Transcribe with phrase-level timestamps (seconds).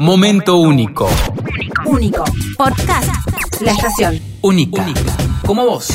[0.00, 1.10] Momento único.
[1.84, 2.24] Único.
[2.56, 3.06] Podcast.
[3.60, 4.18] La estación.
[4.40, 4.86] Única.
[5.44, 5.90] Como vos.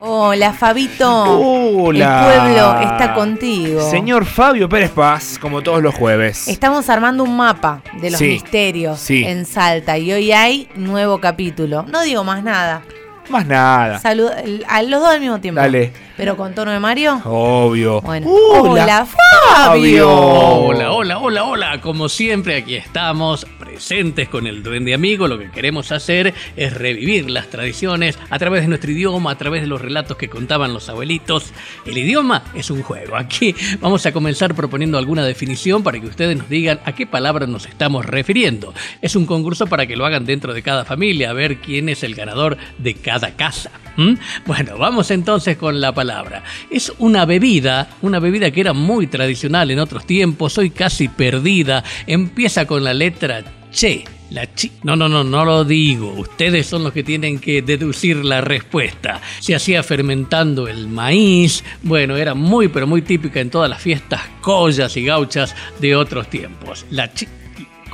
[0.00, 1.22] Hola, Fabito.
[1.22, 2.34] Hola.
[2.34, 3.88] El pueblo está contigo.
[3.88, 6.48] Señor Fabio Pérez Paz, como todos los jueves.
[6.48, 9.22] Estamos armando un mapa de los Sí, misterios sí.
[9.24, 11.84] en Salta y hoy hay nuevo capítulo.
[11.84, 12.82] No digo más nada.
[13.28, 13.98] Más nada.
[13.98, 14.30] Salud
[14.68, 15.60] a los dos al mismo tiempo.
[15.60, 15.92] Dale.
[16.16, 17.20] Pero con tono de Mario.
[17.24, 18.00] Obvio.
[18.00, 18.28] Bueno.
[18.28, 20.10] Hola, Hola, Fabio.
[20.10, 21.80] Hola, hola, hola, hola.
[21.80, 25.26] Como siempre, aquí estamos presentes con el Duende Amigo.
[25.26, 29.62] Lo que queremos hacer es revivir las tradiciones a través de nuestro idioma, a través
[29.62, 31.52] de los relatos que contaban los abuelitos.
[31.84, 33.16] El idioma es un juego.
[33.16, 37.48] Aquí vamos a comenzar proponiendo alguna definición para que ustedes nos digan a qué palabra
[37.48, 38.72] nos estamos refiriendo.
[39.02, 42.04] Es un concurso para que lo hagan dentro de cada familia, a ver quién es
[42.04, 43.70] el ganador de cada casa.
[43.96, 44.14] ¿Mm?
[44.46, 46.44] Bueno, vamos entonces con la palabra.
[46.70, 51.82] Es una bebida, una bebida que era muy tradicional en otros tiempos, hoy casi perdida.
[52.06, 53.42] Empieza con la letra
[53.74, 54.04] che.
[54.30, 54.70] La chi.
[54.82, 56.12] No, no, no, no lo digo.
[56.12, 59.20] Ustedes son los que tienen que deducir la respuesta.
[59.38, 61.62] Se hacía fermentando el maíz.
[61.82, 66.30] Bueno, era muy, pero muy típica en todas las fiestas collas y gauchas de otros
[66.30, 66.86] tiempos.
[66.90, 67.28] La chi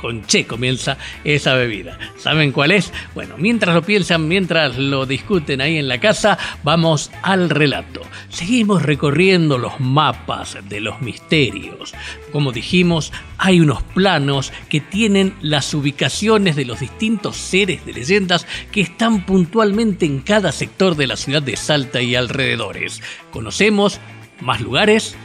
[0.01, 1.97] con che comienza esa bebida.
[2.17, 2.91] ¿Saben cuál es?
[3.13, 8.01] Bueno, mientras lo piensan, mientras lo discuten ahí en la casa, vamos al relato.
[8.29, 11.93] Seguimos recorriendo los mapas de los misterios.
[12.31, 18.47] Como dijimos, hay unos planos que tienen las ubicaciones de los distintos seres de leyendas
[18.71, 23.01] que están puntualmente en cada sector de la ciudad de Salta y alrededores.
[23.31, 23.99] Conocemos
[24.39, 25.15] más lugares,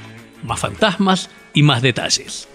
[0.44, 2.48] más fantasmas y más detalles.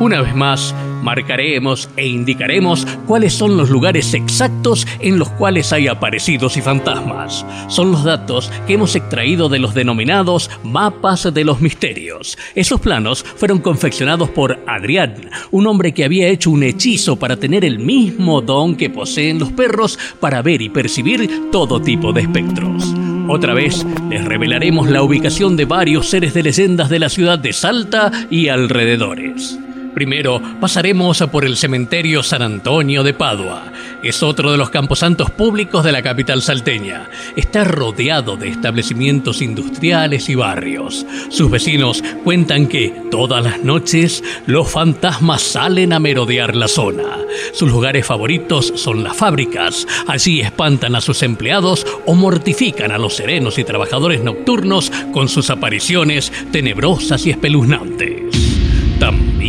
[0.00, 5.88] Una vez más, marcaremos e indicaremos cuáles son los lugares exactos en los cuales hay
[5.88, 7.44] aparecidos y fantasmas.
[7.68, 12.38] Son los datos que hemos extraído de los denominados mapas de los misterios.
[12.54, 15.16] Esos planos fueron confeccionados por Adrián,
[15.50, 19.52] un hombre que había hecho un hechizo para tener el mismo don que poseen los
[19.52, 22.94] perros para ver y percibir todo tipo de espectros.
[23.28, 27.52] Otra vez les revelaremos la ubicación de varios seres de leyendas de la ciudad de
[27.52, 29.58] Salta y alrededores.
[29.94, 33.72] Primero pasaremos por el cementerio San Antonio de Padua.
[34.02, 37.10] Es otro de los camposantos públicos de la capital salteña.
[37.36, 41.04] Está rodeado de establecimientos industriales y barrios.
[41.28, 47.18] Sus vecinos cuentan que todas las noches los fantasmas salen a merodear la zona.
[47.52, 49.86] Sus lugares favoritos son las fábricas.
[50.06, 55.50] Allí espantan a sus empleados o mortifican a los serenos y trabajadores nocturnos con sus
[55.50, 58.29] apariciones tenebrosas y espeluznantes.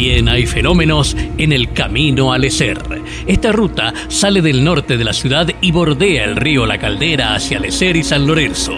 [0.01, 2.81] Hay fenómenos en el camino al Eser.
[3.28, 7.59] Esta ruta sale del norte de la ciudad y bordea el río La Caldera hacia
[7.59, 8.73] Lecer y San Lorenzo.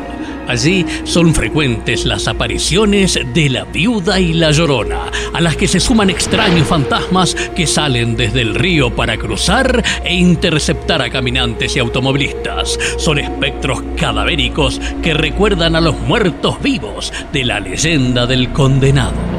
[0.50, 5.80] Allí son frecuentes las apariciones de la viuda y la llorona, a las que se
[5.80, 11.80] suman extraños fantasmas que salen desde el río para cruzar e interceptar a caminantes y
[11.80, 12.78] automovilistas.
[12.98, 19.33] Son espectros cadavéricos que recuerdan a los muertos vivos de la leyenda del condenado.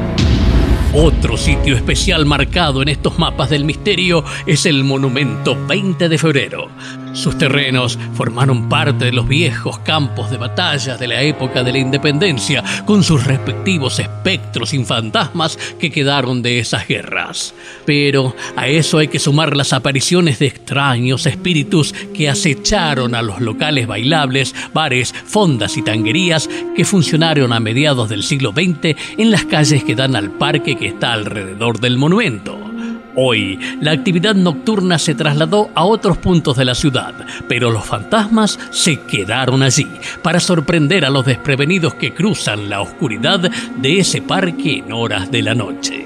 [0.97, 6.69] Otro sitio especial marcado en estos mapas del misterio es el Monumento 20 de Febrero.
[7.15, 11.77] Sus terrenos formaron parte de los viejos campos de batalla de la época de la
[11.77, 17.53] independencia, con sus respectivos espectros y fantasmas que quedaron de esas guerras.
[17.85, 23.39] Pero a eso hay que sumar las apariciones de extraños espíritus que acecharon a los
[23.39, 29.45] locales bailables, bares, fondas y tanguerías que funcionaron a mediados del siglo XX en las
[29.45, 32.74] calles que dan al parque que está alrededor del monumento.
[33.17, 37.13] Hoy, la actividad nocturna se trasladó a otros puntos de la ciudad,
[37.47, 39.87] pero los fantasmas se quedaron allí
[40.21, 45.41] para sorprender a los desprevenidos que cruzan la oscuridad de ese parque en horas de
[45.41, 46.05] la noche.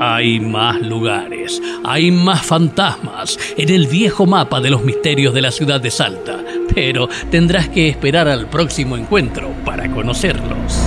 [0.00, 5.50] Hay más lugares, hay más fantasmas en el viejo mapa de los misterios de la
[5.50, 6.38] ciudad de Salta,
[6.72, 10.86] pero tendrás que esperar al próximo encuentro para conocerlos.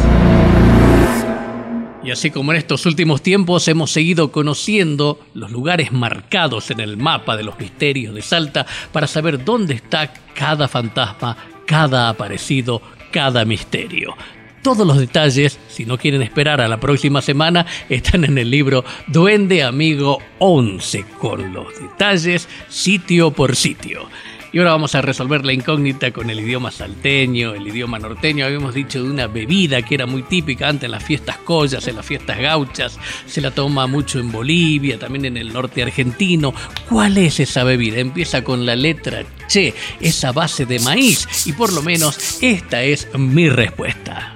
[2.03, 6.97] Y así como en estos últimos tiempos hemos seguido conociendo los lugares marcados en el
[6.97, 11.37] mapa de los misterios de Salta para saber dónde está cada fantasma,
[11.67, 12.81] cada aparecido,
[13.11, 14.15] cada misterio.
[14.63, 18.83] Todos los detalles, si no quieren esperar a la próxima semana, están en el libro
[19.07, 24.07] Duende Amigo 11, con los detalles sitio por sitio.
[24.53, 28.45] Y ahora vamos a resolver la incógnita con el idioma salteño, el idioma norteño.
[28.45, 31.95] Habíamos dicho de una bebida que era muy típica antes en las fiestas collas, en
[31.95, 32.99] las fiestas gauchas.
[33.25, 36.53] Se la toma mucho en Bolivia, también en el norte argentino.
[36.89, 37.99] ¿Cuál es esa bebida?
[37.99, 41.47] Empieza con la letra che, esa base de maíz.
[41.47, 44.35] Y por lo menos esta es mi respuesta.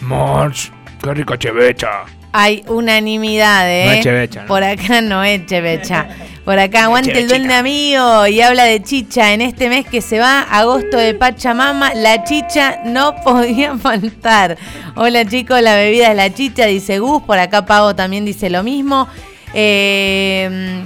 [0.00, 2.17] Mons, qué rica chevecha.
[2.32, 3.86] Hay unanimidad, ¿eh?
[3.86, 4.48] No es Chevecha, ¿no?
[4.48, 6.08] Por acá no es Chevecha.
[6.44, 9.34] Por acá aguante el duende amigo y habla de chicha.
[9.34, 14.56] En este mes que se va, agosto de Pachamama, la chicha no podía faltar.
[14.96, 17.22] Hola chicos, la bebida es la chicha, dice Gus.
[17.22, 19.08] Por acá Pago también dice lo mismo.
[19.52, 20.84] Eh,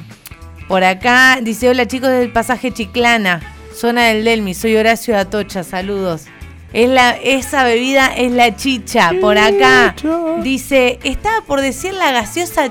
[0.66, 3.40] por acá dice, hola chicos del pasaje Chiclana,
[3.74, 6.24] zona del Delmi, soy Horacio de Atocha, saludos.
[6.72, 9.12] Es la, esa bebida es la chicha.
[9.20, 9.94] Por acá
[10.42, 12.70] dice, estaba por decir la gaseosa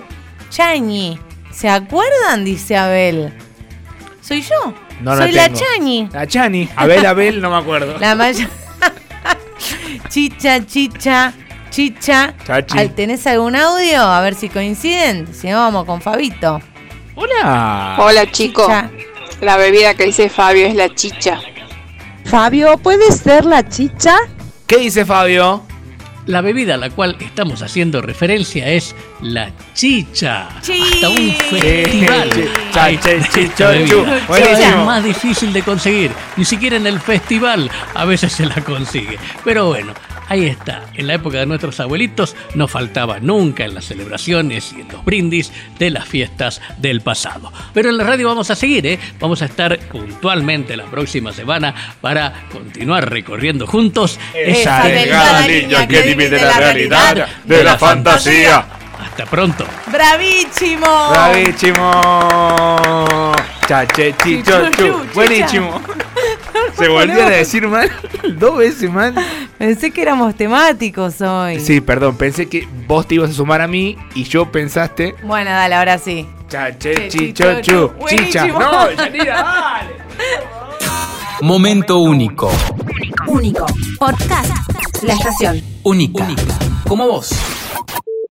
[0.49, 1.19] Chañi.
[1.51, 2.43] ¿Se acuerdan?
[2.43, 3.33] Dice Abel.
[4.21, 4.73] ¿Soy yo?
[5.01, 5.59] No la Soy la tengo.
[5.59, 6.09] Chañi.
[6.11, 6.69] La Chani.
[6.75, 7.97] Abel, Abel, no me acuerdo.
[7.99, 8.49] La maya.
[10.09, 11.33] chicha, chicha,
[11.69, 12.33] chicha.
[12.45, 12.89] Chachi.
[12.89, 14.01] ¿Tenés algún audio?
[14.01, 15.33] A ver si coinciden.
[15.33, 16.61] Si no, vamos con Fabito.
[17.15, 17.97] Hola.
[17.99, 18.89] Hola chicos, Chicha.
[19.41, 21.39] la bebida que dice Fabio es la chicha.
[22.31, 24.15] Fabio, ¿puede ser la chicha?
[24.65, 25.63] ¿Qué dice Fabio?
[26.27, 30.47] La bebida a la cual estamos haciendo referencia es la chicha.
[30.61, 30.81] Sí.
[30.81, 32.29] Hasta un festival.
[32.71, 34.25] Cha, hay che, de chi, esta cho, bebida.
[34.27, 34.33] chu.
[34.33, 36.11] Es más difícil de conseguir.
[36.37, 39.19] Ni siquiera en el festival a veces se la consigue.
[39.43, 39.91] Pero bueno,
[40.31, 40.83] ahí está.
[40.93, 45.03] En la época de nuestros abuelitos no faltaba nunca en las celebraciones y en los
[45.03, 47.51] brindis de las fiestas del pasado.
[47.73, 48.97] Pero en la radio vamos a seguir, ¿eh?
[49.19, 56.01] Vamos a estar puntualmente la próxima semana para continuar recorriendo juntos Esa delgada línea que
[56.01, 58.65] divide la realidad de la fantasía.
[59.01, 59.65] Hasta pronto.
[59.91, 61.09] ¡Bravísimo!
[61.09, 61.85] Bravísimo.
[63.67, 64.83] Chache, chi, cho, Chu, chu.
[64.83, 65.81] chu, Buenísimo.
[66.77, 67.91] Se volvieron a decir mal
[68.41, 69.13] dos veces mal.
[69.61, 71.59] Pensé que éramos temáticos hoy.
[71.59, 75.51] Sí, perdón, pensé que vos te ibas a sumar a mí y yo pensaste Bueno,
[75.51, 76.25] dale, ahora sí.
[76.49, 77.91] chache, Che, chi, cho, chu.
[78.07, 78.47] Chicha.
[78.47, 79.89] No, Yanira, dale.
[81.43, 82.51] Momento único.
[83.27, 83.67] Único.
[83.99, 84.49] Podcast.
[85.03, 85.61] La estación.
[85.83, 86.27] Única.
[86.87, 87.29] Como vos.